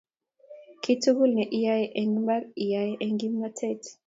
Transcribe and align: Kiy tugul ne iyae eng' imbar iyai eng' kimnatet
Kiy 0.81 0.97
tugul 1.03 1.31
ne 1.35 1.43
iyae 1.57 1.85
eng' 1.99 2.15
imbar 2.19 2.41
iyai 2.63 2.91
eng' 3.03 3.19
kimnatet 3.19 3.81